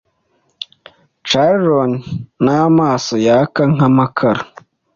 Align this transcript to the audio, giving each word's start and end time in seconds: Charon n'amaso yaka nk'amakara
Charon 1.27 1.91
n'amaso 2.43 3.13
yaka 3.27 3.61
nk'amakara 3.73 4.41